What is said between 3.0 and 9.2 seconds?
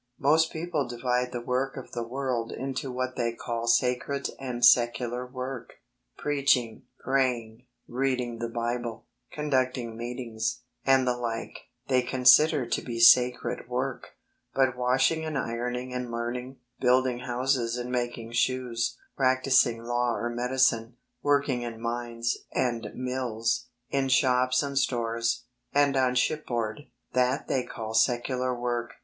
they call sacred and secular work. Preaching, praying, reading the Bible,